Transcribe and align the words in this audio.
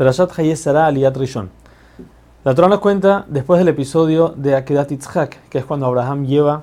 Perashat 0.00 0.32
Aliyat 0.38 1.14
Rishon. 1.14 1.50
La 2.42 2.54
Torah 2.54 2.68
nos 2.68 2.80
cuenta 2.80 3.26
después 3.28 3.58
del 3.58 3.68
episodio 3.68 4.30
de 4.34 4.56
Akedat 4.56 4.88
Yitzhak, 4.88 5.50
que 5.50 5.58
es 5.58 5.66
cuando 5.66 5.84
Abraham 5.84 6.24
lleva 6.24 6.62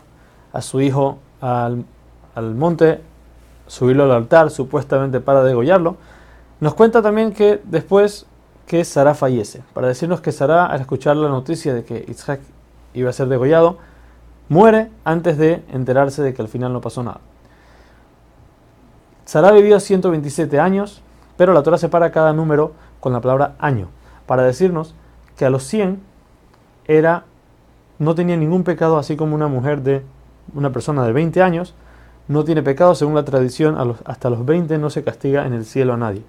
a 0.52 0.64
su 0.64 0.82
hijo 0.82 1.20
al, 1.40 1.86
al 2.34 2.56
monte, 2.56 3.00
subirlo 3.68 4.06
al 4.06 4.12
altar, 4.14 4.50
supuestamente 4.50 5.20
para 5.20 5.44
degollarlo. 5.44 5.98
Nos 6.62 6.74
cuenta 6.74 7.04
también 7.04 7.32
que 7.32 7.62
después 7.64 8.26
que 8.66 8.84
Sara 8.84 9.14
fallece, 9.14 9.62
para 9.76 9.88
decirnos 9.88 10.20
que 10.20 10.32
Sara, 10.32 10.66
al 10.66 10.82
escuchar 10.82 11.16
la 11.16 11.30
noticia 11.30 11.76
de 11.76 11.84
que 11.84 12.06
Yitzhak 12.08 12.40
iba 12.96 13.12
a 13.12 13.14
ser 13.14 13.28
degollado, 13.28 13.78
muere 14.50 14.90
antes 15.04 15.38
de 15.38 15.64
enterarse 15.72 16.24
de 16.24 16.34
que 16.34 16.42
al 16.42 16.48
final 16.48 16.74
no 16.74 16.82
pasó 16.82 17.04
nada. 17.04 17.20
Sara 19.26 19.52
vivió 19.52 19.80
127 19.80 20.60
años, 20.60 21.04
pero 21.38 21.54
la 21.54 21.62
Torah 21.62 21.78
separa 21.78 22.12
cada 22.12 22.34
número 22.34 22.74
con 23.08 23.14
la 23.14 23.22
palabra 23.22 23.56
año, 23.60 23.88
para 24.26 24.44
decirnos 24.44 24.94
que 25.38 25.46
a 25.46 25.50
los 25.50 25.64
100 25.64 26.02
era, 26.88 27.24
no 28.00 28.16
tenía 28.16 28.36
ningún 28.36 28.66
pecado, 28.66 28.98
así 28.98 29.16
como 29.16 29.34
una 29.34 29.48
mujer 29.48 29.82
de 29.82 30.04
una 30.54 30.74
persona 30.74 31.06
de 31.06 31.14
20 31.14 31.42
años 31.42 31.74
no 32.28 32.44
tiene 32.44 32.64
pecado, 32.64 32.96
según 32.96 33.16
la 33.16 33.24
tradición, 33.24 33.78
hasta 34.04 34.30
los 34.30 34.46
20 34.46 34.78
no 34.78 34.90
se 34.90 35.06
castiga 35.06 35.48
en 35.48 35.54
el 35.54 35.64
cielo 35.64 35.94
a 35.94 35.98
nadie. 35.98 36.22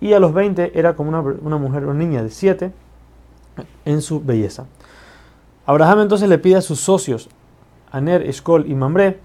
Y 0.00 0.12
a 0.12 0.18
los 0.18 0.34
20 0.34 0.76
era 0.76 0.96
como 0.96 1.10
una, 1.10 1.20
una 1.20 1.56
mujer 1.56 1.84
o 1.84 1.94
niña 1.94 2.24
de 2.24 2.30
7 2.30 2.72
en 3.84 4.02
su 4.02 4.20
belleza. 4.20 4.64
Abraham 5.66 6.00
entonces 6.00 6.28
le 6.28 6.38
pide 6.38 6.56
a 6.56 6.62
sus 6.62 6.80
socios, 6.80 7.28
Aner, 7.92 8.22
Eshkol 8.22 8.68
y 8.68 8.74
Mamre, 8.74 9.20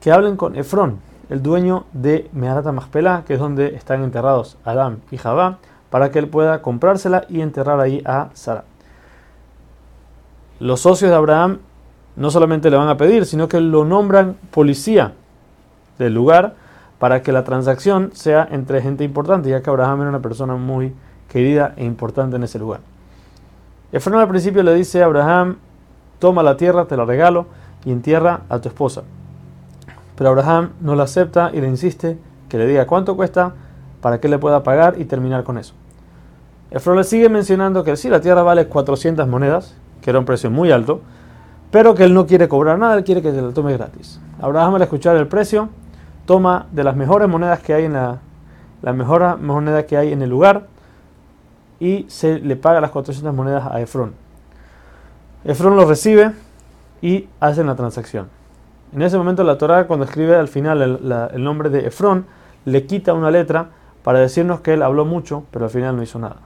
que 0.00 0.10
hablen 0.10 0.36
con 0.36 0.56
Efrón, 0.56 0.98
el 1.30 1.40
dueño 1.40 1.84
de 1.92 2.28
Meharata 2.32 2.72
Machpelah, 2.72 3.22
que 3.24 3.34
es 3.34 3.38
donde 3.38 3.76
están 3.76 4.02
enterrados 4.02 4.58
Adam 4.64 4.98
y 5.12 5.18
Javá, 5.18 5.60
para 5.90 6.10
que 6.10 6.18
él 6.18 6.28
pueda 6.28 6.62
comprársela 6.62 7.24
y 7.28 7.40
enterrar 7.40 7.80
ahí 7.80 8.02
a 8.04 8.30
Sara. 8.34 8.64
Los 10.58 10.80
socios 10.80 11.10
de 11.10 11.16
Abraham 11.16 11.58
no 12.16 12.30
solamente 12.30 12.70
le 12.70 12.76
van 12.76 12.88
a 12.88 12.96
pedir, 12.96 13.26
sino 13.26 13.48
que 13.48 13.60
lo 13.60 13.84
nombran 13.84 14.36
policía 14.50 15.12
del 15.98 16.14
lugar 16.14 16.54
para 16.98 17.22
que 17.22 17.32
la 17.32 17.44
transacción 17.44 18.10
sea 18.14 18.48
entre 18.50 18.80
gente 18.80 19.04
importante, 19.04 19.50
ya 19.50 19.62
que 19.62 19.68
Abraham 19.68 20.00
era 20.00 20.10
una 20.10 20.20
persona 20.20 20.56
muy 20.56 20.94
querida 21.28 21.74
e 21.76 21.84
importante 21.84 22.36
en 22.36 22.42
ese 22.42 22.58
lugar. 22.58 22.80
Efraín 23.92 24.18
al 24.18 24.28
principio 24.28 24.62
le 24.62 24.74
dice 24.74 25.02
a 25.02 25.06
Abraham, 25.06 25.56
toma 26.18 26.42
la 26.42 26.56
tierra, 26.56 26.86
te 26.86 26.96
la 26.96 27.04
regalo 27.04 27.46
y 27.84 27.92
entierra 27.92 28.40
a 28.48 28.58
tu 28.58 28.68
esposa. 28.68 29.02
Pero 30.16 30.30
Abraham 30.30 30.70
no 30.80 30.94
la 30.94 31.04
acepta 31.04 31.50
y 31.52 31.60
le 31.60 31.68
insiste 31.68 32.18
que 32.48 32.58
le 32.58 32.66
diga 32.66 32.86
cuánto 32.86 33.16
cuesta 33.16 33.52
para 34.00 34.20
que 34.20 34.28
le 34.28 34.38
pueda 34.38 34.62
pagar 34.62 34.94
y 34.98 35.04
terminar 35.04 35.44
con 35.44 35.58
eso. 35.58 35.74
Efraín 36.70 36.98
le 36.98 37.04
sigue 37.04 37.28
mencionando 37.28 37.84
que 37.84 37.96
sí, 37.96 38.08
la 38.08 38.20
tierra 38.20 38.42
vale 38.42 38.66
400 38.66 39.26
monedas, 39.28 39.74
que 40.02 40.10
era 40.10 40.18
un 40.18 40.24
precio 40.24 40.50
muy 40.50 40.70
alto, 40.70 41.00
pero 41.70 41.94
que 41.94 42.04
él 42.04 42.14
no 42.14 42.26
quiere 42.26 42.48
cobrar 42.48 42.78
nada, 42.78 42.96
él 42.96 43.04
quiere 43.04 43.22
que 43.22 43.32
se 43.32 43.40
la 43.40 43.50
tome 43.50 43.72
gratis. 43.72 44.20
Abraham 44.40 44.76
al 44.76 44.82
escuchar 44.82 45.16
el 45.16 45.26
precio, 45.26 45.68
toma 46.26 46.66
de 46.72 46.84
las 46.84 46.96
mejores 46.96 47.28
monedas 47.28 47.60
que 47.60 47.74
hay 47.74 47.84
en 47.84 47.94
la, 47.94 48.18
la 48.82 48.92
mejor 48.92 49.38
moneda 49.40 49.86
que 49.86 49.96
hay 49.96 50.12
en 50.12 50.22
el 50.22 50.30
lugar 50.30 50.66
y 51.80 52.06
se 52.08 52.38
le 52.40 52.56
paga 52.56 52.80
las 52.80 52.90
400 52.90 53.34
monedas 53.34 53.66
a 53.70 53.80
Efrón. 53.80 54.14
Efrón 55.44 55.76
lo 55.76 55.86
recibe 55.86 56.32
y 57.00 57.28
hacen 57.40 57.66
la 57.66 57.76
transacción. 57.76 58.28
En 58.92 59.02
ese 59.02 59.16
momento 59.18 59.44
la 59.44 59.58
Torah 59.58 59.86
cuando 59.86 60.04
escribe 60.04 60.36
al 60.36 60.48
final 60.48 60.82
el, 60.82 61.12
el 61.32 61.44
nombre 61.44 61.70
de 61.70 61.86
Efrón 61.86 62.26
le 62.64 62.86
quita 62.86 63.14
una 63.14 63.30
letra 63.30 63.70
para 64.06 64.20
decirnos 64.20 64.60
que 64.60 64.74
él 64.74 64.84
habló 64.84 65.04
mucho, 65.04 65.46
pero 65.50 65.64
al 65.64 65.70
final 65.72 65.96
no 65.96 66.02
hizo 66.04 66.20
nada. 66.20 66.36